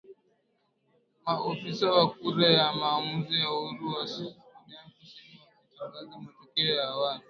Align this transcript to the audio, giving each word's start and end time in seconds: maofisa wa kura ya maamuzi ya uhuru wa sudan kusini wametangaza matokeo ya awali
maofisa 1.25 1.85
wa 1.95 2.05
kura 2.13 2.47
ya 2.59 2.73
maamuzi 2.73 3.35
ya 3.39 3.51
uhuru 3.51 3.87
wa 3.95 4.07
sudan 4.07 4.85
kusini 4.99 5.39
wametangaza 5.45 6.19
matokeo 6.21 6.75
ya 6.75 6.83
awali 6.83 7.19